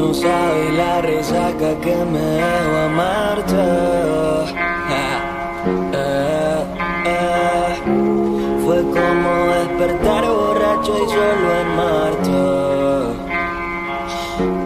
no 0.00 0.14
sabes 0.14 0.72
la 0.74 1.02
resaca 1.02 1.78
que 1.82 1.96
me 2.12 2.20
dejó 2.20 2.76
amarte. 2.88 3.66
Eh, 4.98 6.08
eh. 7.04 7.74
Fue 8.64 8.78
como 8.96 9.30
despertar 9.58 10.24
borracho 10.24 10.92
y 11.04 11.06
solo 11.14 11.48
en 11.62 11.68
Marte. 11.80 12.40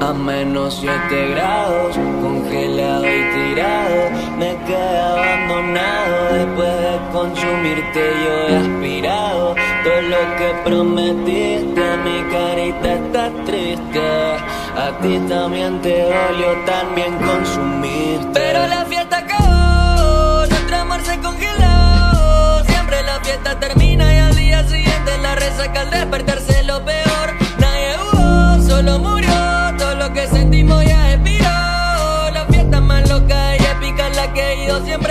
A 0.06 0.12
menos 0.12 0.78
7 0.80 1.28
grados, 1.30 1.96
congelado 2.22 3.04
y 3.04 3.22
tirado, 3.34 4.00
me 4.38 4.50
quedé 4.66 4.98
abandonado 5.00 6.16
después 6.38 6.74
de 6.84 6.94
consumirte. 7.12 8.02
Yo 8.22 8.32
he 8.48 8.56
aspirado 8.56 9.54
todo 9.82 10.00
lo 10.14 10.22
que 10.38 10.48
prometiste, 10.64 11.84
mi 12.04 12.18
carita 12.30 12.88
está 12.94 13.24
triste. 13.44 14.53
A 14.76 14.90
ti 15.00 15.18
también 15.28 15.80
te 15.82 16.02
dolió 16.02 16.52
también 16.66 17.16
consumirte. 17.18 18.30
Pero 18.34 18.66
la 18.66 18.84
fiesta 18.84 19.18
acabó, 19.18 20.46
nuestro 20.46 20.76
amor 20.76 21.00
se 21.02 21.18
congeló. 21.20 22.64
Siempre 22.66 23.02
la 23.04 23.20
fiesta 23.22 23.58
termina 23.60 24.12
y 24.12 24.18
al 24.18 24.34
día 24.34 24.64
siguiente 24.66 25.16
la 25.22 25.36
resaca 25.36 25.80
al 25.82 25.90
despertarse 25.90 26.64
lo 26.64 26.84
peor. 26.84 27.34
Nadie 27.58 27.96
hubo, 28.02 28.68
solo 28.68 28.98
murió. 28.98 29.32
Todo 29.78 29.94
lo 29.94 30.12
que 30.12 30.26
sentimos 30.26 30.84
ya 30.84 31.12
expiró. 31.12 32.30
La 32.32 32.44
fiesta 32.50 32.80
más 32.80 33.08
loca 33.08 33.56
y 33.56 33.62
épica 33.64 34.08
la 34.10 34.32
que 34.32 34.40
he 34.40 34.64
ido 34.64 34.84
siempre 34.84 35.03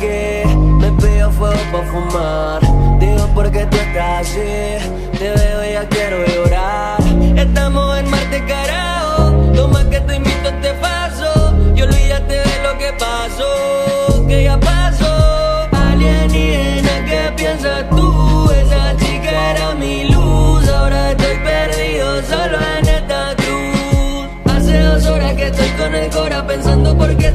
me 0.00 0.92
pidió 0.92 1.30
fuego 1.30 1.56
para 1.72 1.84
fumar. 1.84 2.60
Digo, 3.00 3.26
¿por 3.34 3.50
qué 3.50 3.64
tú 3.66 3.76
estás 3.78 4.26
así? 4.28 4.40
Te 5.18 5.30
veo 5.30 5.64
y 5.64 5.72
ya 5.72 5.88
quiero 5.88 6.26
llorar. 6.26 7.00
Estamos 7.34 7.98
en 7.98 8.10
Marte, 8.10 8.44
carajo. 8.46 9.32
Toma 9.54 9.88
que 9.88 10.00
te 10.00 10.16
invito 10.16 10.48
a 10.48 10.50
este 10.50 10.74
paso. 10.74 11.54
Y 11.74 11.82
olvídate 11.82 12.34
de 12.34 12.62
lo 12.62 12.78
que 12.78 12.92
pasó, 12.98 14.26
que 14.28 14.44
ya 14.44 14.60
pasó. 14.60 15.66
Alienígena, 15.72 17.04
¿qué 17.06 17.32
piensas 17.34 17.88
tú? 17.88 18.50
Esa 18.50 18.96
chica 18.98 19.50
era 19.52 19.74
mi 19.76 20.04
luz. 20.10 20.68
Ahora 20.68 21.12
estoy 21.12 21.38
perdido 21.38 22.22
solo 22.22 22.58
en 22.78 22.86
esta 22.86 23.34
cruz. 23.36 24.54
Hace 24.54 24.78
dos 24.80 25.06
horas 25.06 25.32
que 25.32 25.46
estoy 25.46 25.70
con 25.70 25.94
el 25.94 26.10
cora 26.10 26.46
pensando 26.46 26.96
por 26.96 27.16
qué 27.16 27.32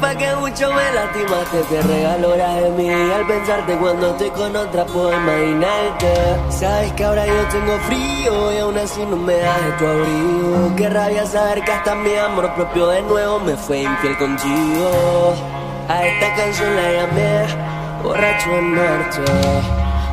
Sepa 0.00 0.14
que 0.16 0.34
mucho 0.36 0.72
me 0.72 0.92
lastimaste, 0.92 1.62
te 1.68 1.82
regalo 1.82 2.30
horas 2.30 2.62
de 2.62 2.70
mí. 2.70 2.88
Al 2.88 3.26
pensarte 3.26 3.76
cuando 3.76 4.12
estoy 4.12 4.30
con 4.30 4.56
otra, 4.56 4.86
puedo 4.86 5.12
imaginarte. 5.12 6.14
Sabes 6.48 6.90
que 6.94 7.04
ahora 7.04 7.26
yo 7.26 7.46
tengo 7.48 7.78
frío 7.80 8.50
y 8.54 8.58
aún 8.60 8.78
así 8.78 9.04
no 9.04 9.16
me 9.16 9.34
das 9.34 9.78
tu 9.78 9.86
abrigo. 9.86 10.74
Qué 10.76 10.88
rabia 10.88 11.26
saber 11.26 11.62
que 11.64 11.72
hasta 11.72 11.94
mi 11.96 12.16
amor 12.16 12.50
propio 12.54 12.86
de 12.86 13.02
nuevo 13.02 13.40
me 13.40 13.54
fue 13.56 13.82
infiel 13.82 14.16
contigo. 14.16 15.34
A 15.86 16.06
esta 16.06 16.34
canción 16.34 16.76
la 16.76 16.92
llamé 16.92 17.44
borracho 18.02 18.50
en 18.52 18.74
marcha. 18.74 19.22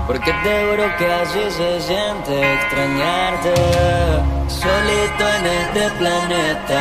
Porque 0.06 0.34
te 0.44 0.66
juro 0.66 0.84
que 0.98 1.14
así 1.14 1.40
se 1.50 1.80
siente 1.82 2.54
extrañarte 2.56 3.54
Solito 4.50 5.30
en 5.40 5.46
este 5.46 5.90
planeta 5.98 6.80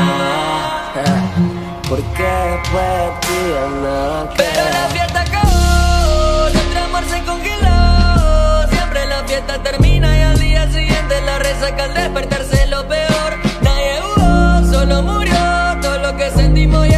Porque 1.88 2.24
después 2.24 2.84
de 2.84 3.10
ti 3.20 3.38
ya 3.52 3.66
nada 3.80 4.28
Pero 4.36 4.62
la 4.72 4.88
fiesta 4.88 5.20
acabó, 5.20 6.48
nuestro 6.52 6.80
amor 6.82 7.04
se 7.08 7.22
congeló. 7.22 8.69
Siempre 8.70 9.06
la 9.06 9.22
fiesta 9.24 9.62
termina 9.62 10.19
y 10.19 10.22
al 10.22 10.38
día 10.38 10.69
siguiente 10.70 11.20
la 11.22 11.38
resaca 11.38 11.84
al 11.84 11.94
despertarse 11.94 12.66
lo 12.66 12.88
peor. 12.88 13.38
Nadie 13.62 14.00
hubo, 14.02 14.72
solo 14.72 15.02
murió. 15.02 15.36
Todo 15.80 15.98
lo 15.98 16.16
que 16.16 16.28
sentimos 16.32 16.88
ya 16.88 16.95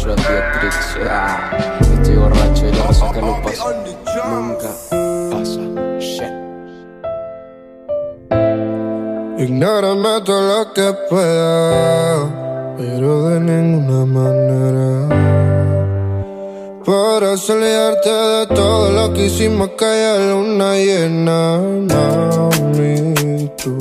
Joshua 0.00 0.16
Dietrich. 0.16 1.08
Ah, 1.10 1.78
Estoy 1.80 2.16
borracho 2.16 2.66
y 2.66 2.72
la 2.72 2.86
resaca 2.86 3.20
no 3.20 3.42
pasa. 3.42 3.64
Nunca 4.30 4.70
pasa. 5.30 5.60
Shit. 5.98 6.32
Ignórame 9.38 10.20
todo 10.24 10.40
lo 10.40 10.72
que 10.72 10.94
pueda, 11.10 12.74
pero 12.78 13.28
de 13.28 13.40
ninguna 13.40 14.06
manera. 14.06 15.08
Para 16.82 17.32
olvidarte 17.32 18.10
de 18.10 18.46
todo 18.54 18.90
lo 18.92 19.12
que 19.12 19.26
hicimos 19.26 19.68
que 19.78 19.84
haya 19.84 20.32
luna 20.32 20.76
llena, 20.76 21.60
mami, 21.60 23.50
tú. 23.62 23.76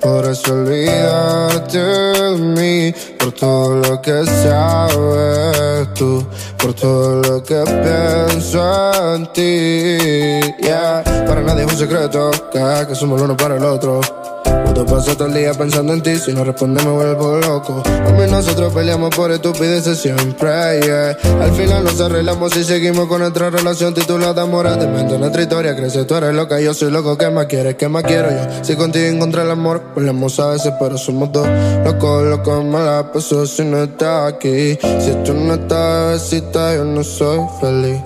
Por 0.00 0.24
eso 0.26 0.52
olvidarte 0.52 1.78
de 1.78 2.36
mí, 2.36 2.94
por 3.18 3.32
todo 3.32 3.76
lo 3.76 4.00
que 4.00 4.24
sabes 4.24 5.92
tú, 5.94 6.24
por 6.56 6.72
todo 6.74 7.20
lo 7.22 7.42
que 7.42 7.62
pienso 7.64 9.14
en 9.14 9.32
ti. 9.32 10.54
Yeah, 10.62 11.02
para 11.26 11.42
nadie 11.42 11.64
es 11.64 11.72
un 11.72 11.78
secreto, 11.78 12.30
que, 12.52 12.86
que 12.88 12.94
somos 12.94 13.18
el 13.18 13.24
uno 13.24 13.36
para 13.36 13.56
el 13.56 13.64
otro. 13.64 14.00
Cuando 14.44 14.86
paso 14.86 15.16
todo 15.16 15.28
el 15.28 15.34
día 15.34 15.52
pensando 15.54 15.92
en 15.92 16.02
ti, 16.02 16.16
si 16.16 16.32
no 16.32 16.44
responde 16.44 16.82
me 16.84 16.90
vuelvo 16.90 17.38
loco. 17.38 17.82
A 17.86 18.12
mí 18.12 18.30
nosotros 18.30 18.72
peleamos 18.72 19.10
por 19.14 19.32
estupideces 19.32 19.98
siempre, 19.98 20.80
yeah. 20.82 21.16
Al 21.42 21.52
final 21.52 21.84
nos 21.84 22.00
arreglamos 22.00 22.56
y 22.56 22.64
seguimos 22.64 23.06
con 23.08 23.20
nuestra 23.20 23.50
relación 23.50 23.94
titulada 23.94 24.42
Amor 24.42 24.68
de 24.78 24.86
mente. 24.86 25.18
Nuestra 25.18 25.42
historia 25.42 25.74
crece, 25.74 26.04
tú 26.04 26.14
eres 26.14 26.34
loca, 26.34 26.60
yo 26.60 26.74
soy 26.74 26.90
loco. 26.90 27.16
¿Qué 27.18 27.30
más 27.30 27.46
quieres? 27.46 27.74
¿Qué 27.76 27.88
más 27.88 28.02
quiero 28.04 28.30
yo? 28.30 28.64
Si 28.64 28.76
contigo 28.76 29.06
encontré 29.06 29.42
el 29.42 29.50
amor, 29.50 29.82
peleamos 29.94 30.38
a 30.38 30.48
veces, 30.48 30.72
pero 30.78 30.96
somos 30.98 31.32
dos. 31.32 31.48
Locos, 31.84 32.24
locos, 32.24 32.64
me 32.64 32.78
la 32.78 33.10
paso 33.12 33.46
si 33.46 33.64
no 33.64 33.82
estás 33.82 34.34
aquí. 34.34 34.78
Si 35.00 35.12
tú 35.24 35.34
no 35.34 35.54
estás, 35.54 36.18
bebecita, 36.18 36.74
yo 36.74 36.84
no 36.84 37.04
soy 37.04 37.40
feliz. 37.60 38.00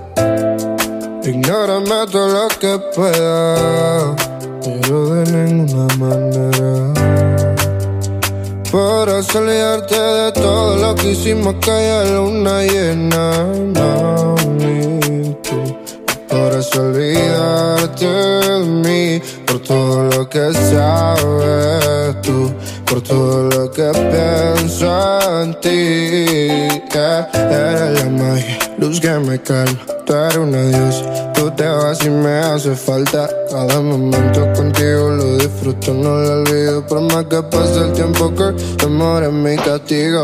Ignórame 1.24 2.06
todo 2.10 2.28
lo 2.28 2.48
que 2.58 2.78
pueda, 2.94 4.16
pero 4.64 5.14
de 5.14 5.32
ninguna 5.32 5.86
manera. 5.96 6.92
Para 8.70 9.18
olvidarte 9.18 9.94
de 9.94 10.32
todo 10.32 10.76
lo 10.76 10.94
que 10.94 11.10
hicimos 11.10 11.54
que 11.60 11.70
haya 11.70 12.04
luna 12.14 12.62
llena, 12.62 13.46
mami, 13.74 15.36
tú. 15.42 15.76
Por 16.28 16.52
eso 16.58 16.80
olvidarte 16.80 18.06
de 18.06 18.58
mí, 18.64 19.22
por 19.46 19.60
todo 19.60 20.04
lo 20.04 20.28
que 20.28 20.52
sabes 20.54 22.22
tú, 22.22 22.50
por 22.92 23.02
todo 23.02 23.48
lo 23.48 23.70
que 23.70 23.90
pienso 24.10 25.40
en 25.40 25.54
ti. 25.60 25.68
Yeah, 26.92 27.26
eres 27.32 28.04
la 28.04 28.10
magia, 28.10 28.58
luz 28.76 29.00
que 29.00 29.08
me 29.12 29.40
calma, 29.40 29.78
tú 30.04 30.12
eres 30.14 30.36
una 30.36 30.62
diosa, 30.62 31.32
tú 31.32 31.50
te 31.52 31.66
vas 31.66 32.04
y 32.04 32.10
me 32.10 32.38
hace 32.40 32.76
falta. 32.76 33.30
Cada 33.50 33.80
momento 33.80 34.52
contigo 34.52 35.08
lo 35.08 35.38
disfruto, 35.38 35.94
no 35.94 36.18
lo 36.18 36.42
olvido, 36.42 36.86
por 36.86 37.00
más 37.00 37.24
que 37.24 37.42
pase 37.42 37.78
el 37.80 37.92
tiempo 37.94 38.28
que 38.34 38.52
tu 38.76 38.86
amor 38.86 39.24
es 39.24 39.32
mi 39.32 39.56
castigo. 39.56 40.22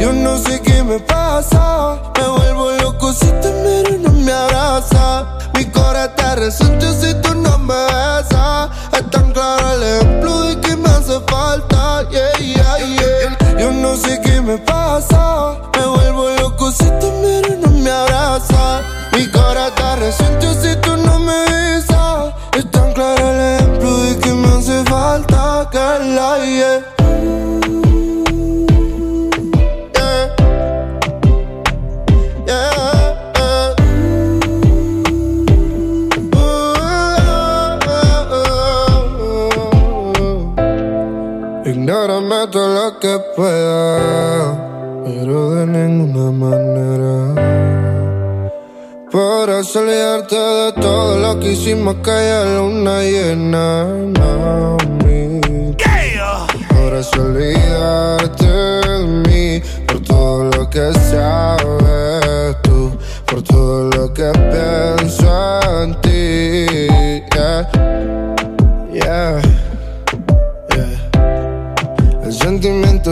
Yo 0.00 0.12
no 0.12 0.38
sé 0.38 0.60
qué 0.60 0.84
me 0.84 1.00
pasa, 1.00 2.00
me 2.16 2.28
vuelvo 2.28 2.70
loco 2.80 3.12
si 3.12 3.26
te 3.26 3.50
miro 3.64 3.96
y 3.96 3.98
no 3.98 4.12
me 4.12 4.30
abraza. 4.30 5.38
Mi 5.56 5.64
corazón 5.64 6.14
te 6.16 6.36
resuelto 6.36 6.92
si 7.00 7.12
tú 7.22 7.34
no 7.34 7.58
me 7.58 7.91
Mi 19.14 19.26
cara 19.28 19.41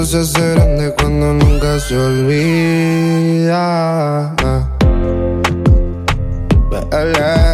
se 0.05 0.19
hace 0.19 0.55
grande 0.55 0.94
cuando 0.97 1.32
nunca 1.35 1.79
se 1.81 1.97
olvida. 1.97 3.50
OV 6.73 7.50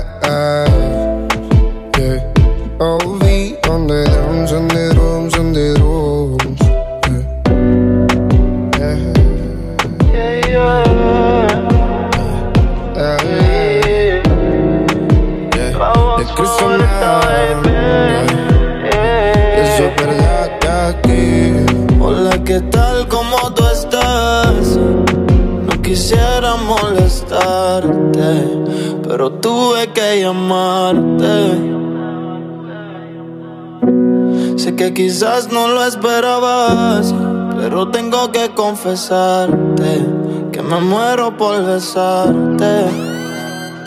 quizás 34.96 35.52
no 35.52 35.68
lo 35.68 35.84
esperabas, 35.84 37.14
pero 37.54 37.88
tengo 37.88 38.32
que 38.32 38.48
confesarte 38.54 40.06
que 40.50 40.62
me 40.62 40.80
muero 40.80 41.36
por 41.36 41.62
besarte. 41.62 42.86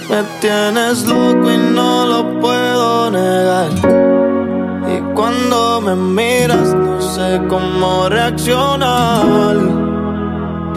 Me 0.07 0.23
tienes 0.39 1.07
loco 1.07 1.51
y 1.51 1.57
no 1.57 2.05
lo 2.05 2.39
puedo 2.39 3.09
negar. 3.09 3.71
Y 4.87 5.15
cuando 5.15 5.81
me 5.81 5.95
miras 5.95 6.75
no 6.75 7.01
sé 7.01 7.41
cómo 7.49 8.07
reaccionar. 8.07 9.57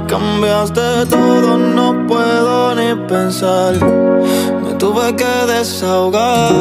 Cambiaste 0.07 1.07
todo, 1.11 1.59
no 1.59 2.07
puedo 2.07 2.75
ni 2.75 2.95
pensar. 3.07 3.75
Me 4.65 4.73
tuve 4.79 5.15
que 5.15 5.53
desahogar, 5.53 6.55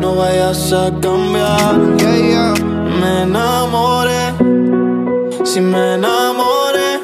no 0.00 0.16
vayas 0.16 0.70
a 0.74 0.90
cambiar. 1.00 2.73
Me 3.00 3.22
enamoré, 3.22 4.34
si 5.44 5.60
me 5.60 5.94
enamoré, 5.94 7.00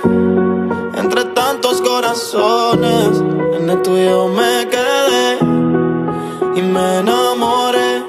entre 0.95 1.25
tantos 1.27 1.81
corazones, 1.83 3.23
en 3.57 3.71
el 3.71 3.83
tuyo 3.83 4.29
me 4.29 4.69
quedé. 4.69 5.39
Y 6.57 6.63
me 6.63 6.99
enamoré, 6.99 8.05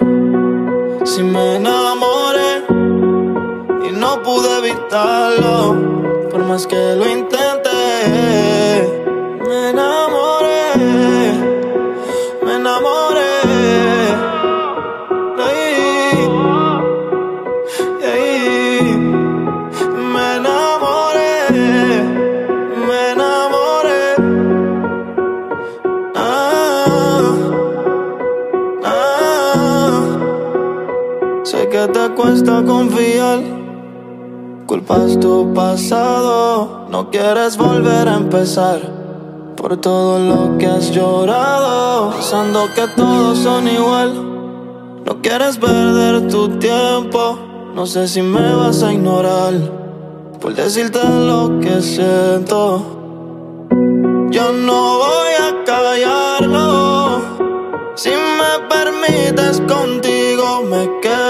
si 1.06 1.24
me 1.24 1.56
enamoré, 1.56 2.64
y 3.88 3.92
no 3.92 4.22
pude 4.24 4.58
evitarlo, 4.60 6.30
por 6.30 6.44
más 6.46 6.68
que 6.68 6.96
lo 6.96 7.08
intenté. 7.08 7.80
Me 9.48 9.70
enamoré, 9.70 10.60
confiar. 32.82 33.40
Culpas 34.66 35.20
tu 35.20 35.54
pasado, 35.54 36.88
no 36.90 37.12
quieres 37.12 37.56
volver 37.58 38.08
a 38.08 38.16
empezar. 38.16 38.80
Por 39.56 39.78
todo 39.78 40.18
lo 40.18 40.58
que 40.58 40.66
has 40.66 40.92
llorado, 40.92 42.12
pensando 42.12 42.68
que 42.74 42.88
todos 42.96 43.38
son 43.38 43.68
igual. 43.68 44.12
No 45.06 45.22
quieres 45.22 45.58
perder 45.58 46.28
tu 46.28 46.58
tiempo, 46.58 47.38
no 47.76 47.86
sé 47.86 48.08
si 48.08 48.22
me 48.24 48.56
vas 48.56 48.82
a 48.82 48.94
ignorar. 48.94 49.54
Por 50.40 50.56
decirte 50.56 51.00
lo 51.04 51.60
que 51.60 51.82
siento, 51.82 52.64
yo 54.32 54.52
no 54.54 54.98
voy 55.06 55.34
a 55.48 55.50
callarlo. 55.66 57.22
Si 57.96 58.10
me 58.10 58.52
permites 58.74 59.62
contigo 59.68 60.64
me 60.72 61.00
quedo. 61.02 61.21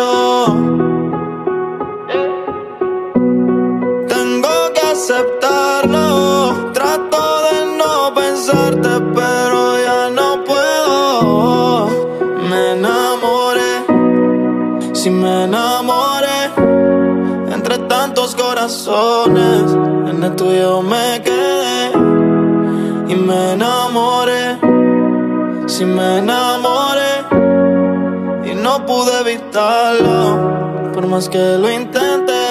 Por 30.93 31.07
más 31.07 31.29
que 31.29 31.37
lo 31.37 31.71
intenté. 31.71 32.41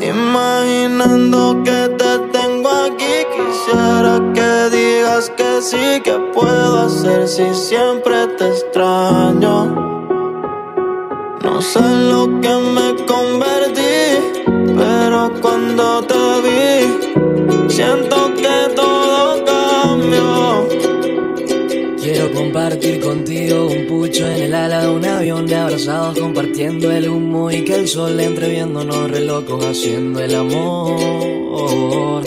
Imaginando 0.00 1.62
que 1.64 1.88
te 2.00 2.18
tengo 2.32 2.68
aquí, 2.86 3.16
quisiera 3.34 4.20
que 4.34 4.76
digas 4.76 5.30
que 5.36 5.60
sí, 5.60 6.00
que 6.02 6.14
puedo 6.34 6.86
hacer 6.86 7.28
si 7.28 7.54
siempre 7.54 8.26
te 8.38 8.48
extraño. 8.48 9.54
No 11.44 11.60
sé 11.60 11.80
lo 12.12 12.40
que 12.40 12.54
me 12.76 12.88
convertí, 13.06 13.96
pero 14.76 15.30
cuando 15.42 16.02
te 16.04 16.17
compartiendo 26.18 26.90
el 26.90 27.08
humo 27.08 27.50
y 27.52 27.62
que 27.62 27.74
el 27.74 27.88
sol 27.88 28.18
entre 28.18 28.48
viéndonos 28.50 29.10
re 29.10 29.28
haciendo 29.70 30.20
el 30.20 30.34
amor. 30.34 32.24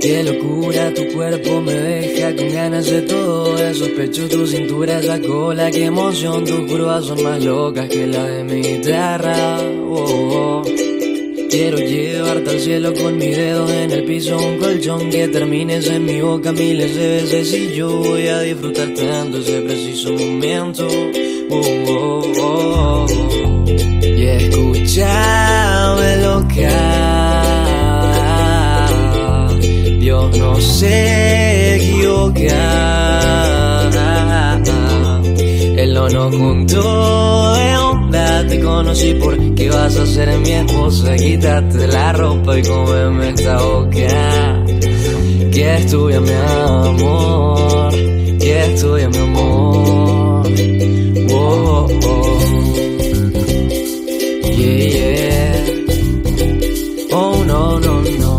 Qué 0.00 0.24
locura, 0.24 0.92
tu 0.94 1.06
cuerpo 1.12 1.60
me 1.60 1.74
deja 1.74 2.34
con 2.34 2.48
ganas 2.50 2.86
de 2.86 3.02
todo 3.02 3.58
eso. 3.58 3.84
Sospecho 3.84 4.26
tu 4.28 4.46
cintura, 4.46 5.00
esa 5.00 5.20
cola, 5.20 5.70
qué 5.70 5.84
emoción. 5.84 6.44
Tus 6.44 6.60
curvas 6.70 7.04
son 7.04 7.22
más 7.22 7.44
locas 7.44 7.88
que 7.88 8.06
la 8.06 8.24
de 8.24 8.44
mi 8.44 8.62
guitarra. 8.62 9.58
Oh. 9.90 10.62
Quiero 11.50 11.76
llevarte 11.76 12.50
al 12.50 12.60
cielo 12.60 12.94
con 12.94 13.18
mis 13.18 13.36
dedos 13.36 13.70
en 13.70 13.90
el 13.90 14.04
piso, 14.04 14.38
un 14.38 14.56
colchón 14.56 15.10
que 15.10 15.28
termines 15.28 15.86
en 15.88 16.06
mi 16.06 16.22
boca 16.22 16.50
miles 16.50 16.94
de 16.96 17.08
veces 17.08 17.52
y 17.52 17.74
yo 17.74 17.90
voy 17.98 18.28
a 18.28 18.40
disfrutar 18.40 18.94
tanto 18.94 19.38
ese 19.38 19.60
preciso 19.60 20.14
momento. 20.14 20.88
Oh, 21.54 22.22
oh. 22.40 23.06
Y 24.02 24.24
escúchame 24.26 26.16
loca, 26.22 26.78
Dios 30.00 30.38
no 30.38 30.56
se 30.60 31.76
equivoca. 31.76 32.40
Él 35.76 35.92
no 35.94 36.08
nos 36.08 36.34
juntó 36.34 37.54
de 37.54 37.76
onda, 37.76 38.46
te 38.46 38.60
conocí 38.60 39.14
porque 39.20 39.68
vas 39.68 39.96
a 39.96 40.06
ser 40.06 40.38
mi 40.38 40.52
esposa. 40.52 41.16
Quítate 41.16 41.86
la 41.86 42.12
ropa 42.14 42.58
y 42.58 42.62
cómeme 42.62 43.28
esta 43.28 43.60
boca. 43.60 44.64
Que 45.52 45.76
es 45.76 45.86
tuya, 45.90 46.18
mi 46.18 46.30
amor. 46.30 47.92
Que 48.38 48.64
es 48.64 48.80
tuya, 48.80 49.08
mi 49.10 49.18
amor. 49.18 50.02
Oh, 51.54 51.86
oh. 52.04 52.38
Yeah, 54.56 54.88
yeah. 54.96 55.54
Oh, 57.12 57.44
no, 57.44 57.78
no, 57.78 57.94
no. 58.22 58.32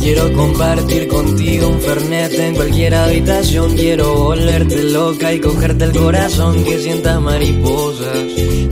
Quiero 0.00 0.32
compartir 0.32 1.08
contigo 1.08 1.68
un 1.68 1.80
fernet 1.80 2.32
en 2.32 2.54
cualquier 2.54 2.94
habitación. 2.94 3.76
Quiero 3.76 4.14
volverte 4.14 4.84
loca 4.84 5.34
y 5.34 5.40
cogerte 5.40 5.84
el 5.84 5.92
corazón. 5.92 6.64
Que 6.64 6.78
sientas 6.78 7.20
mariposas 7.20 8.16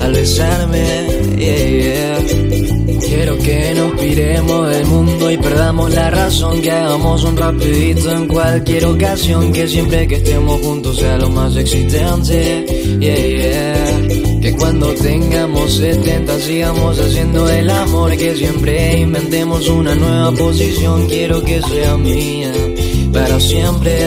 al 0.00 0.12
besarme. 0.12 0.82
Yeah, 1.36 1.68
yeah. 1.68 2.45
Quiero 3.06 3.38
que 3.38 3.72
nos 3.74 3.92
piremos 4.00 4.68
del 4.68 4.86
mundo 4.86 5.30
y 5.30 5.36
perdamos 5.36 5.94
la 5.94 6.10
razón. 6.10 6.60
Que 6.60 6.70
hagamos 6.70 7.22
un 7.24 7.36
rapidito 7.36 8.10
en 8.10 8.26
cualquier 8.26 8.84
ocasión. 8.84 9.52
Que 9.52 9.68
siempre 9.68 10.08
que 10.08 10.16
estemos 10.16 10.60
juntos 10.60 10.96
sea 10.98 11.16
lo 11.16 11.30
más 11.30 11.54
existente. 11.56 12.66
Yeah, 12.98 13.16
yeah. 13.16 14.40
Que 14.40 14.56
cuando 14.58 14.92
tengamos 14.94 15.76
70 15.76 16.40
sigamos 16.40 16.98
haciendo 16.98 17.48
el 17.48 17.70
amor. 17.70 18.16
Que 18.16 18.34
siempre 18.34 18.98
inventemos 18.98 19.68
una 19.68 19.94
nueva 19.94 20.32
posición. 20.32 21.06
Quiero 21.06 21.42
que 21.44 21.62
sea 21.62 21.96
mía 21.96 22.52
para 23.12 23.38
siempre. 23.38 23.98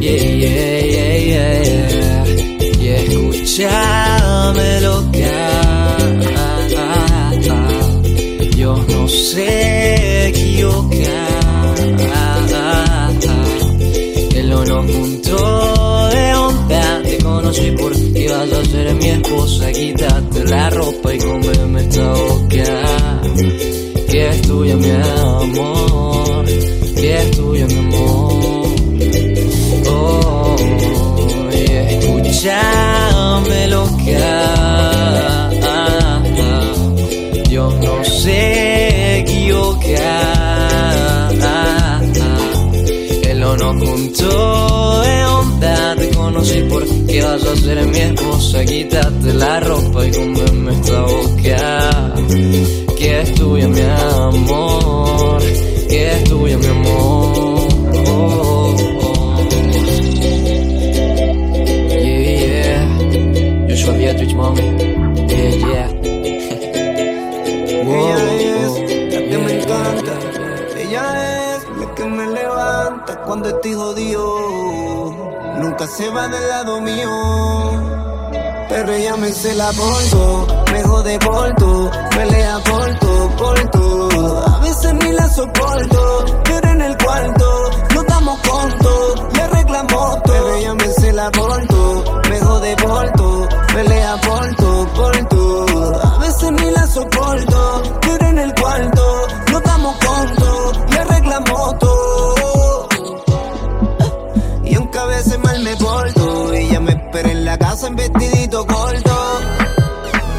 Yeah, 0.00 0.16
yeah, 0.16 1.18
yeah, 1.18 1.62
yeah. 1.62 2.24
Y 2.80 2.88
escúchame 2.88 4.80
loca. 4.80 5.63
No 8.88 9.08
sé 9.08 10.28
equivocar. 10.28 11.74
Él 14.34 14.48
no 14.50 14.64
nos 14.64 14.90
juntó 14.90 16.08
de 16.08 16.34
onda. 16.34 17.02
Te 17.02 17.18
conocí 17.18 17.70
porque 17.78 18.28
vas 18.28 18.52
a 18.52 18.64
ser 18.64 18.94
mi 18.94 19.08
esposa. 19.08 19.70
Quítate 19.72 20.44
la 20.44 20.70
ropa 20.70 21.14
y 21.14 21.18
cómeme 21.18 21.80
esta 21.82 22.12
boca. 22.12 23.22
Que 24.10 24.28
es 24.28 24.42
tuya, 24.42 24.76
mi 24.76 24.90
amor. 24.90 26.44
Que 26.96 27.22
es 27.22 27.30
tuya, 27.32 27.66
mi 27.66 27.78
amor. 27.78 28.64
Oh, 29.86 30.56
escúchame 31.50 33.68
loca. 33.68 34.53
Juntó 43.78 45.02
de 45.02 45.24
onda. 45.24 45.96
Te 45.96 46.08
conocí 46.10 46.64
porque 46.68 47.22
vas 47.22 47.44
a 47.44 47.56
ser 47.56 47.86
mi 47.86 47.98
esposa. 47.98 48.64
Quítate 48.64 49.34
la 49.34 49.60
ropa 49.60 50.06
y 50.06 50.10
cómeme 50.10 50.72
esta 50.72 51.00
boca. 51.02 52.14
Que 52.98 53.20
es 53.20 53.34
tuya, 53.34 53.68
mi 53.68 53.80
amor. 53.80 55.42
Que 55.88 56.12
es 56.12 56.24
tuya, 56.24 56.58
mi 56.58 56.66
amor. 56.66 57.64
Yeah, 61.90 62.46
yeah. 62.46 63.68
Joshua 63.68 63.94
Dietrich, 63.94 64.34
mami. 64.34 64.73
Cuando 73.34 73.48
estoy 73.48 73.74
jodido. 73.74 74.38
Nunca 75.58 75.88
se 75.88 76.08
va 76.08 76.28
del 76.28 76.48
lado 76.50 76.80
mío. 76.80 77.10
Pero 78.68 78.92
ella 78.92 79.16
me 79.16 79.32
se 79.32 79.54
la 79.56 79.72
porto, 79.72 80.46
me 80.72 80.82
jode 80.84 81.18
por 81.18 81.54
todo, 81.56 81.90
pelea 82.10 82.58
por 82.60 82.98
todo, 83.00 83.36
por 83.36 83.70
todo. 83.70 84.46
A 84.46 84.58
veces 84.60 84.94
ni 84.94 85.12
la 85.12 85.28
soporto, 85.28 86.24
pero 86.44 86.68
en 86.68 86.80
el 86.82 86.96
cuarto 86.96 87.70
no 87.94 88.00
estamos 88.02 88.38
contos, 88.38 89.22
le 89.32 89.46
reclamo 89.48 89.88
todo. 89.88 90.22
Pero 90.26 90.54
ella 90.54 90.74
me 90.74 90.88
se 90.92 91.12
la 91.12 91.30
porto, 91.32 92.04
me 92.30 92.40
jode 92.40 92.76
por 92.76 93.10
espera 107.74 107.74
en 107.74 107.74
la 107.74 107.80
casa 107.80 107.86
en 107.88 107.96
vestidito 107.96 108.66
corto. 108.66 109.40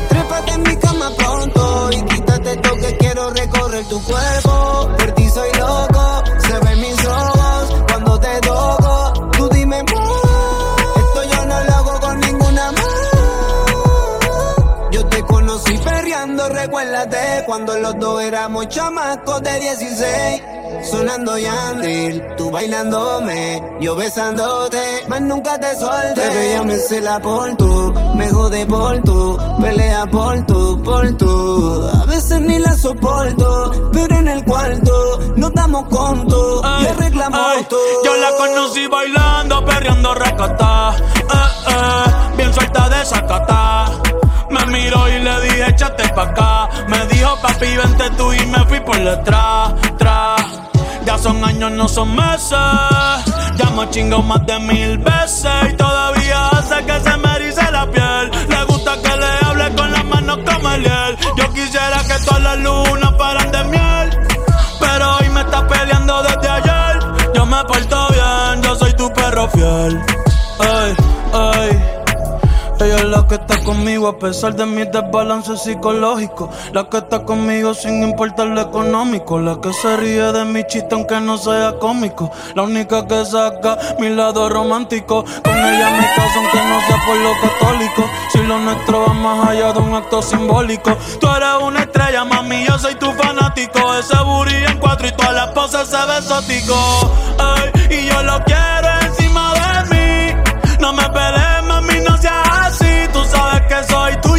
Trépate 0.09 0.51
en 0.51 0.63
mi 0.63 0.75
cama 0.77 1.11
pronto 1.17 1.89
y 1.91 2.01
quítate 2.03 2.51
esto 2.51 2.75
que 2.75 2.97
quiero 2.97 3.29
recorrer 3.31 3.85
tu 3.85 4.03
cuerpo. 4.03 4.89
Por 4.97 5.11
ti 5.13 5.29
soy 5.29 5.51
loco, 5.53 6.23
se 6.39 6.59
ven 6.59 6.81
mis 6.81 7.05
ojos 7.05 7.83
cuando 7.87 8.19
te 8.19 8.39
toco. 8.41 9.13
Tú 9.37 9.49
dime 9.49 9.79
esto 9.79 11.23
yo 11.31 11.45
no 11.45 11.63
lo 11.63 11.73
hago 11.73 11.99
con 11.99 12.19
ninguna 12.19 12.71
más. 12.71 12.85
Yo 14.91 15.05
te 15.07 15.21
conocí 15.23 15.77
perreando, 15.77 16.49
recuérdate 16.49 17.43
cuando 17.45 17.77
los 17.77 17.99
dos 17.99 18.21
éramos 18.23 18.67
chamacos 18.69 19.43
de 19.43 19.59
16. 19.59 20.41
Sonando 20.89 21.37
Yandil, 21.37 22.23
tú 22.37 22.51
bailándome, 22.51 23.61
yo 23.79 23.95
besándote, 23.95 25.03
más 25.07 25.21
nunca 25.21 25.59
te 25.59 25.75
solté. 25.75 26.13
Pero 26.15 26.39
ella 26.39 26.63
me 26.63 26.77
se 26.77 27.01
la 27.01 27.19
por 27.19 27.55
tú, 27.57 27.93
me 28.15 28.29
jode 28.29 28.65
por 28.65 29.01
tú, 29.01 29.37
pelea 29.61 30.05
por 30.05 30.45
tú, 30.45 30.81
por 30.83 31.17
tú. 31.17 31.89
A 32.01 32.05
veces 32.05 32.39
ni 32.41 32.59
la 32.59 32.73
soporto, 32.77 33.89
pero 33.91 34.15
en 34.15 34.27
el 34.27 34.43
cuarto 34.45 35.19
no 35.35 35.47
estamos 35.47 35.85
contos, 35.87 36.61
le 36.81 36.93
reclamo 36.93 37.37
Ay, 37.37 37.65
todo. 37.67 38.03
Yo 38.03 38.15
la 38.17 38.31
conocí 38.37 38.87
bailando, 38.87 39.65
perreando 39.65 40.13
recata. 40.13 40.95
Eh, 40.97 41.69
eh, 41.69 42.35
bien 42.37 42.53
suelta 42.53 42.89
de 42.89 43.05
sacata. 43.05 43.91
Me 44.51 44.65
miró 44.67 45.09
y 45.09 45.19
le 45.19 45.41
dije, 45.41 45.69
échate 45.69 46.07
pa' 46.09 46.23
acá. 46.23 46.69
Me 46.87 47.05
dijo, 47.07 47.35
papi, 47.41 47.75
vente 47.75 48.09
tú 48.17 48.31
y 48.33 48.45
me 48.45 48.59
fui 48.65 48.79
por 48.81 48.97
detrás, 49.03 49.73
tras. 49.97 50.41
Ya 51.05 51.17
son 51.19 51.43
años, 51.43 51.71
no 51.71 51.87
son 51.87 52.15
meses. 52.15 52.57
Ya 53.57 53.69
me 53.75 53.89
chingo 53.91 54.21
más 54.23 54.45
de 54.45 54.59
mil 54.59 54.97
veces 54.97 55.51
y 55.71 55.73
todavía 55.75 56.47
hace 56.49 56.83
que 56.83 56.99
se 56.99 57.17
me 57.17 57.35
erice 57.35 57.71
la 57.71 57.89
piel. 57.91 58.31
Le 58.49 58.63
gusta 58.65 58.99
que 59.01 59.15
le 59.15 59.47
hable 59.47 59.75
con 59.75 59.91
las 59.91 60.05
manos 60.05 60.39
como 60.45 60.71
el 60.71 60.83
hiel. 60.83 61.17
Yo 61.37 61.53
quisiera 61.53 62.01
que 62.07 62.25
todas 62.25 62.41
las 62.41 62.57
lunas 62.59 63.13
fueran 63.17 63.51
de 63.51 63.63
miel. 63.65 64.27
Pero 64.79 65.15
hoy 65.17 65.29
me 65.29 65.41
está 65.41 65.67
peleando 65.67 66.23
desde 66.23 66.49
ayer. 66.49 66.99
Yo 67.35 67.45
me 67.45 67.63
porto 67.65 68.07
bien, 68.09 68.63
yo 68.63 68.75
soy 68.75 68.93
tu 68.93 69.11
perro 69.13 69.47
fiel. 69.49 70.24
La 73.15 73.27
que 73.27 73.35
está 73.35 73.63
conmigo 73.63 74.07
a 74.09 74.19
pesar 74.19 74.55
de 74.55 74.65
mis 74.65 74.91
desbalances 74.91 75.61
psicológicos. 75.61 76.49
La 76.73 76.89
que 76.89 76.97
está 76.97 77.23
conmigo 77.23 77.73
sin 77.73 78.03
importar 78.03 78.47
lo 78.47 78.59
económico. 78.61 79.39
La 79.39 79.61
que 79.61 79.71
se 79.71 79.95
ríe 79.95 80.31
de 80.33 80.43
mi 80.43 80.65
chiste 80.67 80.93
aunque 80.95 81.19
no 81.21 81.37
sea 81.37 81.79
cómico. 81.79 82.29
La 82.55 82.63
única 82.63 83.07
que 83.07 83.25
saca 83.25 83.77
mi 83.99 84.09
lado 84.09 84.49
romántico. 84.49 85.23
Con 85.43 85.57
ella 85.57 85.89
me 85.91 86.07
caso 86.13 86.39
aunque 86.39 86.57
no 86.57 86.81
sea 86.87 87.05
por 87.05 87.17
lo 87.17 87.33
católico. 87.39 88.09
Si 88.31 88.39
lo 88.39 88.59
nuestro 88.59 89.05
va 89.05 89.13
más 89.13 89.49
allá 89.49 89.71
de 89.71 89.79
un 89.79 89.93
acto 89.93 90.21
simbólico. 90.21 90.91
Tú 91.21 91.27
eres 91.29 91.63
una 91.63 91.79
estrella, 91.81 92.25
mami, 92.25 92.65
yo 92.65 92.77
soy 92.77 92.95
tu 92.95 93.11
fanático. 93.13 93.95
Ese 93.95 94.17
booty 94.23 94.55
en 94.55 94.77
cuatro 94.79 95.07
y 95.07 95.11
todas 95.13 95.33
las 95.33 95.47
poses 95.51 95.87
se 95.87 96.05
ve 96.05 96.17
exótico. 96.17 96.75
Ay, 97.39 97.71
y 97.89 98.07
yo 98.07 98.23
lo 98.23 98.43
quiero 98.43 98.94
ke 103.69 103.81
zajtu 103.89 104.34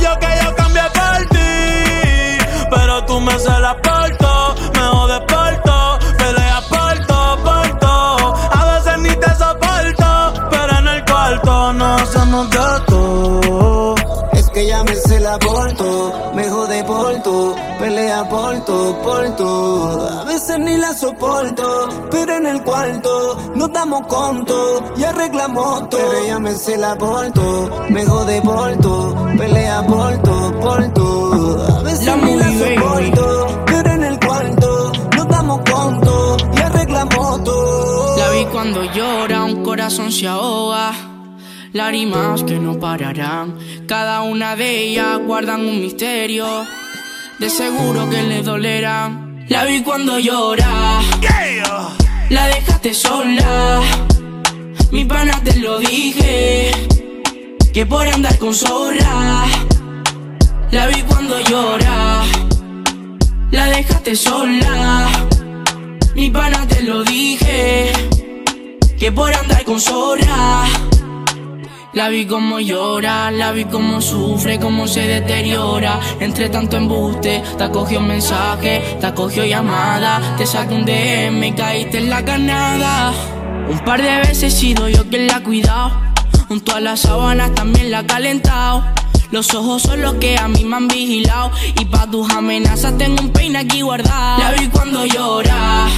todo, 18.66 19.02
por 19.02 19.36
todo. 19.36 20.20
A 20.20 20.24
veces 20.24 20.58
ni 20.58 20.76
la 20.76 20.92
soporto, 20.92 21.88
pero 22.10 22.36
en 22.36 22.46
el 22.46 22.62
cuarto 22.62 23.38
nos 23.54 23.72
damos 23.72 24.06
conto 24.06 24.82
y 24.96 25.04
arreglamos 25.04 25.88
todo. 25.88 26.00
Pero 26.00 26.24
ella 26.24 26.38
me 26.38 26.54
se 26.54 26.76
la 26.76 26.96
porto, 26.96 27.70
me 27.88 28.04
jode 28.04 28.42
por 28.42 28.76
todo, 28.76 29.14
pelea 29.38 29.86
por 29.86 30.18
todo, 30.22 30.60
por 30.60 30.92
todo. 30.92 31.78
A 31.78 31.82
veces 31.82 32.16
ni 32.22 32.36
la 32.36 32.50
soporto, 32.52 33.46
pero 33.66 33.90
en 33.90 34.04
el 34.04 34.18
cuarto 34.20 34.92
nos 35.16 35.28
damos 35.28 35.60
conto 35.70 36.36
y 36.54 36.60
arreglamos 36.60 37.44
todo. 37.44 38.16
La 38.18 38.30
vi 38.30 38.44
cuando 38.46 38.84
llora, 38.92 39.44
un 39.44 39.62
corazón 39.62 40.12
se 40.12 40.26
ahoga 40.26 40.92
lágrimas 41.72 42.42
que 42.42 42.58
no 42.58 42.80
pararán. 42.80 43.58
Cada 43.86 44.22
una 44.22 44.56
de 44.56 44.84
ellas 44.84 45.18
guardan 45.26 45.60
un 45.60 45.80
misterio, 45.80 46.46
de 47.38 47.50
seguro 47.50 48.08
que 48.08 48.22
le 48.22 48.42
dolerán. 48.42 49.44
La 49.48 49.64
vi 49.64 49.82
cuando 49.82 50.18
llora, 50.18 51.00
la 52.30 52.46
dejaste 52.48 52.94
sola. 52.94 53.80
Mi 54.90 55.04
pana 55.04 55.40
te 55.44 55.56
lo 55.58 55.78
dije, 55.78 56.72
que 57.72 57.86
por 57.86 58.06
andar 58.08 58.38
con 58.38 58.54
zorra. 58.54 59.44
La 60.70 60.86
vi 60.88 61.02
cuando 61.02 61.38
llora, 61.40 62.22
la 63.50 63.66
dejaste 63.66 64.16
sola. 64.16 65.08
Mi 66.14 66.30
pana 66.30 66.66
te 66.66 66.82
lo 66.82 67.04
dije, 67.04 67.92
que 68.98 69.12
por 69.12 69.32
andar 69.32 69.64
con 69.64 69.80
zorra. 69.80 70.64
La 71.96 72.10
vi 72.10 72.26
como 72.26 72.60
llora, 72.60 73.30
la 73.30 73.52
vi 73.52 73.64
como 73.64 74.02
sufre, 74.02 74.60
como 74.60 74.86
se 74.86 75.00
deteriora. 75.08 75.98
Entre 76.20 76.50
tanto 76.50 76.76
embuste, 76.76 77.42
te 77.56 77.64
acogió 77.64 78.00
un 78.00 78.08
mensaje, 78.08 78.98
te 79.00 79.06
acogió 79.06 79.46
llamada. 79.46 80.20
Te 80.36 80.44
saqué 80.44 80.74
un 80.74 80.84
DM 80.84 81.54
caíste 81.54 81.96
en 81.96 82.10
la 82.10 82.22
canada. 82.22 83.14
Un 83.70 83.78
par 83.78 84.02
de 84.02 84.14
veces 84.18 84.42
he 84.42 84.50
sido 84.50 84.90
yo 84.90 85.08
quien 85.08 85.26
la 85.26 85.36
ha 85.36 85.42
cuidado. 85.42 85.90
Junto 86.48 86.76
a 86.76 86.80
las 86.80 87.00
sábanas 87.00 87.54
también 87.54 87.90
la 87.90 88.00
ha 88.00 88.06
calentado. 88.06 88.84
Los 89.30 89.54
ojos 89.54 89.80
son 89.80 90.02
los 90.02 90.16
que 90.16 90.36
a 90.36 90.48
mí 90.48 90.66
me 90.66 90.76
han 90.76 90.88
vigilado. 90.88 91.50
Y 91.80 91.86
pa' 91.86 92.10
tus 92.10 92.30
amenazas 92.30 92.98
tengo 92.98 93.22
un 93.22 93.30
peine 93.30 93.60
aquí 93.60 93.80
guardado. 93.80 94.42
La 94.42 94.52
vi 94.52 94.66
cuando 94.66 95.06
llora, 95.06 95.88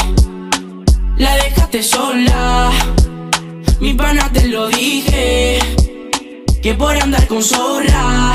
la 1.17 1.35
dejaste 1.35 1.83
sola. 1.83 2.71
Mi 3.81 3.95
pana 3.95 4.31
te 4.33 4.47
lo 4.47 4.69
dije 4.69 5.59
que 6.69 6.75
por 6.75 6.95
andar 6.95 7.27
con 7.27 7.43
zorra. 7.43 8.35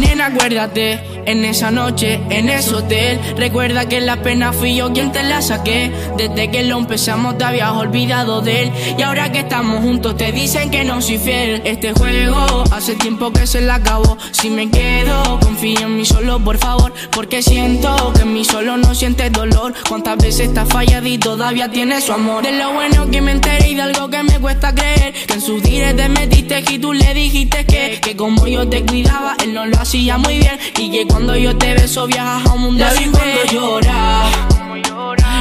Nena, 0.00 0.26
acuérdate, 0.26 1.13
en 1.26 1.44
esa 1.44 1.70
noche, 1.70 2.20
en 2.30 2.48
ese 2.48 2.74
hotel. 2.74 3.20
Recuerda 3.36 3.88
que 3.88 4.00
la 4.00 4.22
pena 4.22 4.52
fui 4.52 4.76
yo 4.76 4.92
quien 4.92 5.12
te 5.12 5.22
la 5.22 5.42
saqué. 5.42 5.92
Desde 6.16 6.50
que 6.50 6.64
lo 6.64 6.78
empezamos 6.78 7.38
te 7.38 7.44
habías 7.44 7.70
olvidado 7.72 8.40
de 8.40 8.64
él. 8.64 8.72
Y 8.98 9.02
ahora 9.02 9.32
que 9.32 9.40
estamos 9.40 9.80
juntos 9.80 10.16
te 10.16 10.32
dicen 10.32 10.70
que 10.70 10.84
no 10.84 11.00
soy 11.00 11.18
fiel. 11.18 11.62
Este 11.64 11.92
juego 11.92 12.64
hace 12.70 12.94
tiempo 12.94 13.32
que 13.32 13.46
se 13.46 13.60
la 13.60 13.76
acabó. 13.76 14.16
Si 14.32 14.50
me 14.50 14.70
quedo, 14.70 15.38
confía 15.40 15.80
en 15.80 15.96
mí 15.96 16.04
solo, 16.04 16.40
por 16.40 16.58
favor. 16.58 16.92
Porque 17.10 17.42
siento 17.42 18.12
que 18.14 18.22
en 18.22 18.34
mí 18.34 18.44
solo 18.44 18.76
no 18.76 18.94
sientes 18.94 19.32
dolor. 19.32 19.74
Cuántas 19.88 20.16
veces 20.18 20.48
estás 20.48 20.68
fallado 20.68 21.06
y 21.06 21.18
todavía 21.18 21.70
tienes 21.70 22.04
su 22.04 22.12
amor. 22.12 22.44
De 22.44 22.52
lo 22.52 22.72
bueno 22.72 23.10
que 23.10 23.20
me 23.20 23.32
enteré 23.32 23.68
y 23.68 23.74
de 23.74 23.82
algo 23.82 24.08
que 24.08 24.22
me 24.22 24.38
cuesta 24.38 24.74
creer. 24.74 25.12
Que 25.26 25.34
en 25.34 25.40
sus 25.40 25.62
directos 25.62 25.84
te 25.96 26.08
metiste 26.08 26.64
y 26.70 26.78
tú 26.78 26.92
le 26.92 27.14
dijiste 27.14 27.64
que, 27.66 28.00
que 28.00 28.16
como 28.16 28.46
yo 28.46 28.68
te 28.68 28.84
cuidaba, 28.84 29.36
él 29.42 29.54
no 29.54 29.66
lo 29.66 29.78
hacía 29.78 30.18
muy 30.18 30.38
bien. 30.38 30.58
Y 30.78 30.90
cuando 31.14 31.36
yo 31.36 31.56
te 31.56 31.74
beso 31.74 32.08
viajas 32.08 32.44
a 32.44 32.54
un 32.54 32.62
mundo 32.62 32.84
La 32.84 32.92
vi 32.92 33.04
cuando 33.04 33.44
llora, 33.52 34.24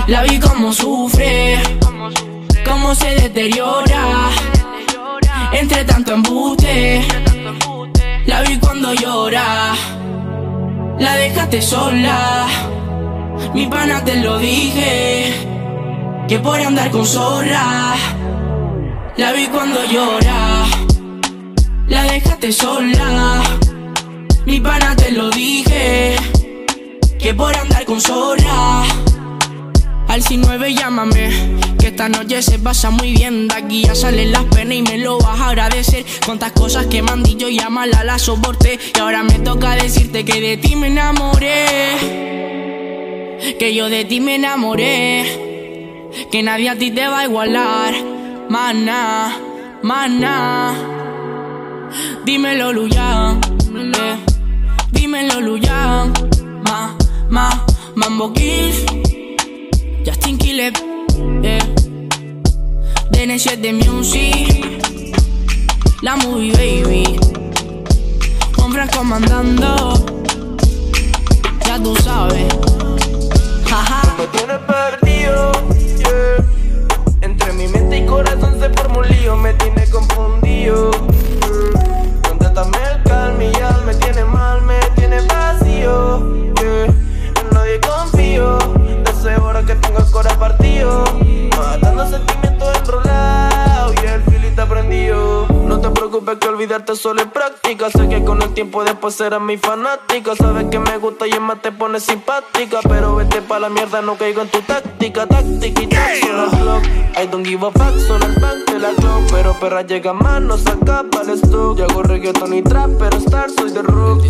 la 0.05 0.21
vi 0.21 0.39
como 0.39 0.71
sufre, 0.71 1.59
cómo 2.63 2.93
se 2.93 3.15
deteriora. 3.15 4.29
Entre 5.51 5.83
tanto 5.85 6.13
embuste, 6.13 7.03
la 8.27 8.43
vi 8.43 8.57
cuando 8.59 8.93
llora, 8.93 9.73
la 10.99 11.15
dejaste 11.15 11.59
sola. 11.59 12.45
Mi 13.55 13.65
pana 13.65 14.03
te 14.05 14.17
lo 14.17 14.37
dije, 14.37 15.33
que 16.27 16.37
por 16.37 16.59
andar 16.59 16.91
con 16.91 17.03
zorra. 17.03 17.95
La 19.17 19.31
vi 19.31 19.47
cuando 19.47 19.83
llora, 19.85 20.65
la 21.87 22.03
dejaste 22.03 22.51
sola. 22.51 23.62
Mi 24.45 24.59
pana 24.59 24.95
te 24.95 25.11
lo 25.11 25.29
dije, 25.29 26.15
que 27.17 27.33
por 27.33 27.55
andar 27.55 27.85
con 27.85 28.01
zorra. 28.01 28.83
Al 30.07 30.21
9 30.29 30.73
llámame, 30.75 31.29
que 31.79 31.87
esta 31.87 32.09
noche 32.09 32.41
se 32.41 32.59
pasa 32.59 32.89
muy 32.89 33.13
bien. 33.13 33.47
De 33.47 33.55
aquí 33.55 33.83
ya 33.83 33.95
salen 33.95 34.31
las 34.31 34.43
penas 34.43 34.75
y 34.75 34.81
me 34.81 34.97
lo 34.97 35.17
vas 35.17 35.39
a 35.39 35.49
agradecer. 35.49 36.05
Cuántas 36.25 36.51
cosas 36.51 36.85
que 36.87 37.01
me 37.01 37.11
han 37.11 37.23
dicho, 37.23 37.49
llámala, 37.49 38.03
la 38.03 38.19
soporté. 38.19 38.77
Y 38.95 38.99
ahora 38.99 39.23
me 39.23 39.39
toca 39.39 39.75
decirte 39.75 40.23
que 40.25 40.39
de 40.39 40.57
ti 40.57 40.75
me 40.75 40.87
enamoré. 40.87 41.95
Que 43.57 43.73
yo 43.73 43.89
de 43.89 44.05
ti 44.05 44.19
me 44.19 44.35
enamoré. 44.35 46.11
Que 46.31 46.43
nadie 46.43 46.69
a 46.69 46.77
ti 46.77 46.91
te 46.91 47.07
va 47.07 47.21
a 47.21 47.25
igualar. 47.25 47.95
Mana, 48.49 49.35
mana. 49.81 50.75
Dímelo, 52.25 52.71
Luyan. 52.71 53.41
Eh. 53.73 54.32
Dímelo, 54.93 55.41
Luyan. 55.41 56.13
Ma, 56.65 56.95
ma, 57.29 57.65
Mambo 57.95 58.31
Kiss. 58.33 58.85
Justin 60.05 60.37
Killer. 60.37 60.73
Eh. 61.43 61.59
DN7 63.11 63.57
de 63.57 63.73
Music. 63.73 64.81
La 66.01 66.15
Movie 66.15 66.51
Baby. 66.53 67.19
Con 68.55 68.71
Franco 68.71 69.03
mandando. 69.03 69.93
Ya 71.65 71.81
tú 71.81 71.95
sabes. 71.97 72.53
Jaja. 73.65 74.01
Me 74.17 74.27
tienes 74.27 74.59
perdido. 74.59 75.51
Yeah. 75.97 76.45
Entre 77.21 77.53
mi 77.53 77.67
mente 77.67 77.97
y 77.97 78.05
corazón 78.05 78.59
se 78.59 78.69
formó 78.69 78.99
un 78.99 79.07
lío. 79.07 79.35
Me 79.37 79.53
tiene 79.55 79.85
confundido. 79.89 80.91
Olvidarte 96.73 96.95
solo 96.95 97.21
es 97.21 97.27
práctica. 97.27 97.89
Sé 97.89 98.09
que 98.09 98.23
con 98.23 98.41
el 98.41 98.53
tiempo 98.53 98.83
después 98.83 99.15
serás 99.15 99.41
mi 99.41 99.57
fanática. 99.57 100.35
Sabes 100.35 100.65
que 100.69 100.79
me 100.79 100.97
gusta 100.97 101.27
y 101.27 101.31
es 101.31 101.41
más 101.41 101.61
te 101.61 101.71
pone 101.71 101.99
simpática. 101.99 102.79
Pero 102.87 103.15
vete 103.15 103.41
pa' 103.41 103.59
la 103.59 103.69
mierda, 103.69 104.01
no 104.01 104.15
caigo 104.17 104.41
en 104.41 104.49
tu 104.49 104.61
táctica. 104.61 105.27
Táctica 105.27 105.81
y 105.81 105.87
táctica. 105.87 106.81
I 107.21 107.27
don't 107.27 107.45
give 107.45 107.65
a 107.65 107.71
fuck, 107.71 107.99
son 108.07 108.23
el 108.23 108.39
back 108.39 108.65
de 108.71 108.79
la 108.79 108.89
club. 108.93 109.23
Pero 109.31 109.53
perra 109.59 109.83
llega 109.83 110.13
más, 110.13 110.41
no 110.41 110.57
saca 110.57 111.03
para 111.11 111.31
el 111.31 111.39
stock. 111.39 111.77
Yo 111.77 111.85
hago 111.85 112.03
reggaeton 112.03 112.53
y 112.53 112.63
trap, 112.63 112.89
pero 112.97 113.17
star 113.17 113.49
soy 113.51 113.71
de 113.71 113.81
rock. 113.81 114.23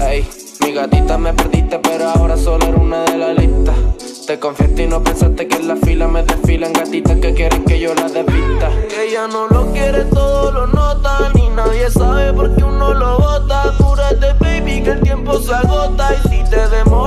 Ey, 0.00 0.28
mi 0.64 0.72
gatita 0.72 1.18
me 1.18 1.32
perdiste, 1.32 1.78
pero 1.78 2.08
ahora 2.08 2.36
solo 2.36 2.66
era 2.66 2.76
una 2.76 3.04
de 3.04 3.18
la 3.18 3.32
lista. 3.32 3.72
Te 4.26 4.38
confiaste 4.38 4.84
y 4.84 4.86
no 4.86 5.02
pensaste 5.02 5.48
que 5.48 5.56
en 5.56 5.68
la 5.68 5.76
fila 5.76 6.06
me 6.06 6.22
desfilan 6.22 6.72
gatitas 6.72 7.18
que 7.18 7.34
quieren 7.34 7.64
que 7.64 7.80
yo 7.80 7.94
la 7.94 8.08
desvista. 8.08 8.70
Ella 9.00 9.26
no 9.26 9.48
lo 9.48 9.72
quiere, 9.72 10.04
todo 10.04 10.52
lo 10.52 10.66
nota. 10.68 11.30
Ni 11.34 11.48
nadie 11.50 11.90
sabe 11.90 12.32
por 12.32 12.54
qué 12.54 12.64
uno 12.64 12.94
lo 12.94 13.18
bota. 13.18 13.62
Apúrate, 13.64 14.32
baby, 14.40 14.82
que 14.82 14.90
el 14.90 15.00
tiempo 15.00 15.38
se 15.38 15.52
agota. 15.52 16.14
Y 16.14 16.28
si 16.28 16.50
te 16.50 16.68
demora, 16.68 17.01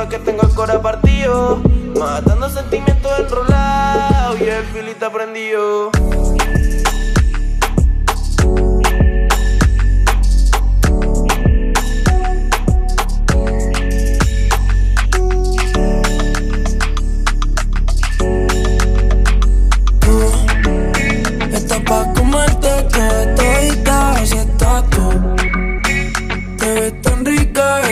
12 0.00 0.06
horas 0.06 0.08
que 0.08 0.18
tengo 0.18 0.42
el 0.42 0.54
corazón 0.54 0.82
partido. 0.82 1.62
Matando 1.98 2.48
sentimientos 2.48 3.12
enrolados 3.18 4.40
y 4.40 4.44
el 4.44 4.64
filita 4.66 5.12
prendido. 5.12 5.90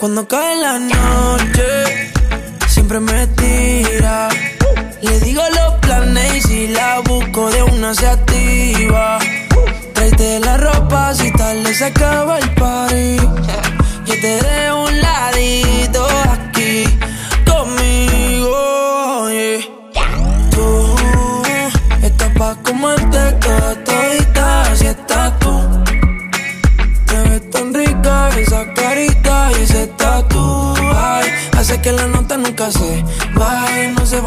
Cuando 0.00 0.26
cae 0.26 0.56
la 0.56 0.78
noche, 0.78 2.10
siempre 2.68 3.00
me 3.00 3.26
tira. 3.26 4.30
Le 5.02 5.20
digo 5.20 5.42
los 5.54 5.74
planes 5.80 6.36
y 6.36 6.40
si 6.40 6.68
la 6.68 7.00
busco 7.00 7.50
de 7.50 7.62
una 7.64 7.92
se 7.92 8.06
activa. 8.06 9.18
Tráete 9.92 10.40
la 10.40 10.56
ropa 10.56 11.12
si 11.12 11.30
tal 11.32 11.66
se 11.66 11.84
acaba 11.84 12.38
el 12.38 12.50
party. 12.54 13.16
Yo 14.06 14.14
te 14.22 14.40
dejo 14.42 14.84
un 14.84 15.00
ladito 15.02 16.06
aquí 16.32 16.84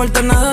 falta 0.04 0.22
nada 0.22 0.53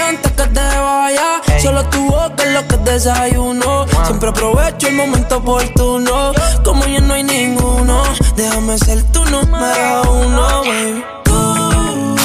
antes 0.00 0.32
que 0.32 0.42
te 0.42 0.60
vaya. 0.60 1.40
Solo 1.60 1.84
tu 1.90 2.00
boca 2.10 2.42
es 2.44 2.52
lo 2.52 2.66
que 2.68 2.76
desayuno. 2.78 3.86
Siempre 4.06 4.28
aprovecho 4.28 4.88
el 4.88 4.94
momento 4.94 5.36
oportuno. 5.38 6.32
Como 6.64 6.84
ya 6.86 7.00
no 7.00 7.14
hay 7.14 7.22
ninguno, 7.22 8.02
déjame 8.36 8.78
ser 8.78 9.02
tu 9.12 9.24
número 9.26 10.02
uno, 10.10 10.62
baby. 10.62 11.04
Tú 11.24 12.16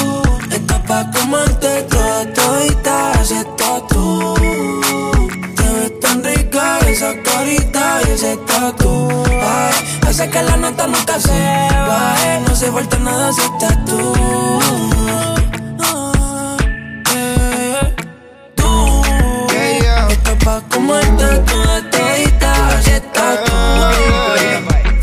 estás 0.50 0.80
pa' 0.88 1.10
comerte 1.10 1.82
toda 1.82 2.32
todita, 2.32 3.12
estás 3.22 3.86
tú. 3.88 4.34
Te 5.56 5.62
ves 5.62 6.00
tan 6.00 6.24
rica 6.24 6.78
esa 6.88 7.14
carita 7.22 8.00
y 8.06 8.10
ese 8.12 8.36
tatu. 8.38 9.08
Ay, 9.28 9.74
hace 10.08 10.28
que 10.30 10.42
la 10.42 10.56
nota 10.56 10.86
nunca 10.86 11.18
se 11.20 11.40
baje. 11.88 12.40
No 12.46 12.54
se 12.54 12.70
vuelta 12.70 12.98
nada 12.98 13.32
si 13.32 13.40
estás 13.40 13.84
tú. 13.84 14.12
Comerte 20.90 21.38
toda 21.50 21.90
todita 21.90 22.82
si 22.82 22.90
estás 22.90 23.44
tú. 23.44 23.52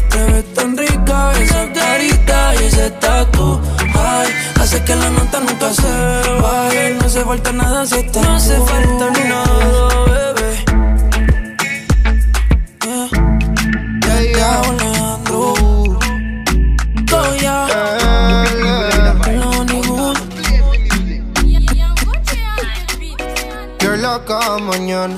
Te 0.10 0.24
ves 0.32 0.54
tan 0.54 0.78
rica 0.78 1.32
esa 1.42 1.72
carita 1.74 2.56
y 2.56 2.64
ese 2.66 2.92
tatu. 2.92 3.62
Ay, 3.96 4.30
hace 4.60 4.84
que 4.84 4.96
la 4.96 5.10
nota 5.10 5.40
nunca 5.40 5.74
se 5.74 5.92
baje. 6.42 6.98
No 7.02 7.10
se 7.10 7.24
falta 7.24 7.52
nada 7.52 7.86
si 7.86 7.96
estás 7.96 8.24
No 8.24 8.40
se 8.40 8.58
falta 8.58 9.06
nada, 9.30 10.34
bebé. 10.36 10.52
Yeah. 12.84 13.10
Yeah, 14.06 14.22
yeah. 14.38 14.62
Alejandro. 14.62 15.54
Loca 24.00 24.58
mañana. 24.60 25.18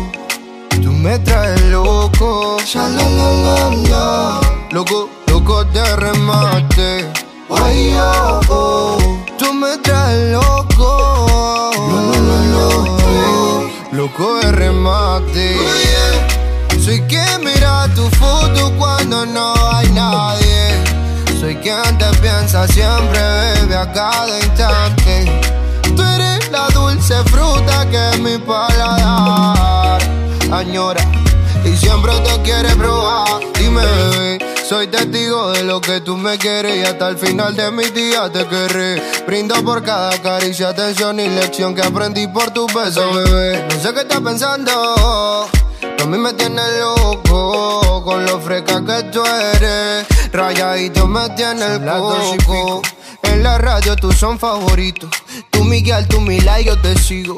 Me 1.01 1.17
traes 1.17 1.59
loco. 1.63 2.57
Loco, 4.69 5.09
loco 5.25 5.63
de 5.63 5.95
remate. 5.95 7.11
Oh. 7.49 8.97
Tú 9.39 9.51
me 9.51 9.77
traes 9.79 10.31
loco. 10.31 11.71
Loco 13.91 14.35
de 14.41 14.51
remate. 14.51 15.57
Soy 16.79 17.01
quien 17.07 17.43
mira 17.43 17.87
tu 17.95 18.07
foto 18.11 18.71
cuando 18.77 19.25
no 19.25 19.55
hay 19.73 19.87
nadie. 19.89 20.83
Soy 21.39 21.55
quien 21.55 21.97
te 21.97 22.05
piensa 22.21 22.67
siempre, 22.67 23.19
bebe 23.55 23.75
a 23.75 23.91
cada 23.91 24.37
instante. 24.37 25.41
Tú 25.95 26.03
eres 26.03 26.51
la 26.51 26.67
dulce 26.69 27.15
fruta 27.23 27.89
que 27.89 28.19
mi 28.19 28.37
paladar 28.37 29.60
añora 30.51 31.01
y 31.63 31.75
siempre 31.75 32.13
te 32.21 32.41
quiere 32.41 32.75
probar. 32.75 33.41
Dime, 33.57 33.81
bebé, 33.85 34.39
soy 34.67 34.87
testigo 34.87 35.51
de 35.51 35.63
lo 35.63 35.79
que 35.79 36.01
tú 36.01 36.17
me 36.17 36.37
quieres 36.37 36.77
y 36.77 36.83
hasta 36.83 37.09
el 37.09 37.17
final 37.17 37.55
de 37.55 37.71
mis 37.71 37.93
días 37.93 38.31
te 38.31 38.45
querré. 38.47 39.01
Brindo 39.25 39.55
por 39.63 39.83
cada 39.83 40.17
caricia, 40.21 40.69
atención 40.69 41.19
y 41.19 41.27
lección 41.27 41.75
que 41.75 41.81
aprendí 41.81 42.27
por 42.27 42.51
tu 42.51 42.67
beso, 42.67 43.13
bebé. 43.13 43.67
No 43.69 43.79
sé 43.81 43.93
qué 43.93 44.01
estás 44.01 44.21
pensando. 44.21 44.71
A 44.71 46.05
mí 46.05 46.17
me 46.17 46.33
tiene 46.33 46.61
loco 46.79 48.03
con 48.03 48.25
lo 48.25 48.39
fresca 48.39 48.83
que 48.83 49.03
tú 49.11 49.23
eres. 49.23 50.07
Rayadito 50.31 51.07
me 51.07 51.29
tiene 51.29 51.75
el 51.75 51.85
coco. 51.85 52.81
En 53.23 53.43
la 53.43 53.57
radio 53.59 53.95
tú 53.95 54.11
son 54.11 54.39
favoritos. 54.39 55.09
Tú 55.51 55.63
Miguel, 55.63 56.07
tú 56.07 56.19
Mila 56.19 56.59
y 56.59 56.65
yo 56.65 56.77
te 56.79 56.97
sigo. 56.97 57.37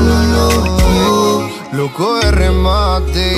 Loco 1.73 2.19
de 2.19 2.31
remate. 2.31 3.33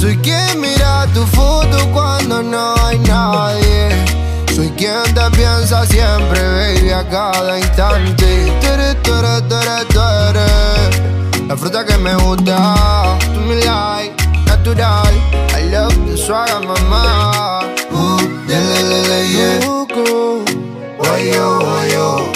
Soy 0.00 0.16
quien 0.18 0.60
mira 0.60 1.06
tu 1.12 1.26
foto 1.26 1.86
cuando 1.92 2.42
no 2.42 2.74
hay 2.86 2.98
nadie. 3.00 3.90
Soy 4.54 4.70
quien 4.70 5.02
te 5.14 5.30
piensa 5.36 5.84
siempre, 5.84 6.40
baby, 6.40 6.90
a 6.90 7.06
cada 7.08 7.58
instante. 7.58 8.50
Tere, 8.60 8.94
tere, 9.02 9.42
tere, 9.48 9.84
tere. 9.92 11.46
La 11.48 11.56
fruta 11.56 11.84
que 11.84 11.98
me 11.98 12.14
gusta, 12.14 13.18
tú 13.34 13.40
me 13.40 13.56
like, 13.56 14.14
natural. 14.46 15.12
I 15.54 15.68
love 15.70 15.94
the 16.06 16.16
swag, 16.16 16.64
mamá. 16.66 17.60
Uh, 17.90 18.22
le, 18.48 18.58
le, 18.88 19.02
le, 19.08 19.28
yeah. 19.28 19.60
Loco, 19.66 20.44
guayo, 20.96 21.58
guayo, 21.60 22.31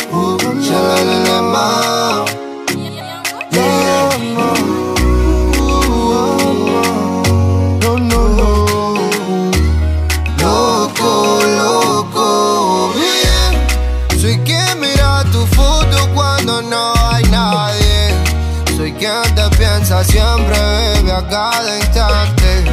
a 21.16 21.26
cada 21.28 21.78
instante. 21.78 22.64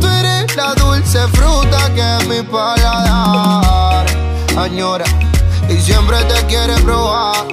Tú 0.00 0.06
eres 0.08 0.56
la 0.56 0.74
dulce 0.74 1.18
fruta 1.28 1.92
que 1.94 2.16
es 2.16 2.28
mi 2.28 2.42
paladar 2.42 4.06
añora 4.56 5.04
y 5.68 5.76
siempre 5.80 6.16
te 6.24 6.46
quiere 6.46 6.74
probar. 6.78 7.46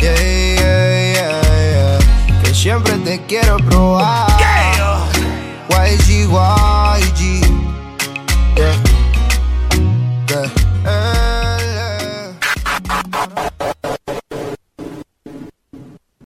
Yeah, 0.00 0.14
yeah, 0.16 1.12
yeah, 1.12 1.40
yeah. 1.72 2.42
Que 2.42 2.54
siempre 2.54 2.94
te 2.98 3.20
quiero 3.26 3.58
probar. 3.58 4.26
YG. 5.68 6.75